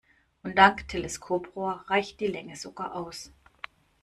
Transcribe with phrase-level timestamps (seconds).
[0.41, 3.31] Und dank Teleskoprohr reicht die Länge sogar aus.